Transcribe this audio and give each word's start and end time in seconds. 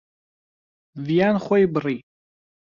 ڤیان 1.05 1.35
خۆی 1.45 1.63
بڕی. 1.73 1.97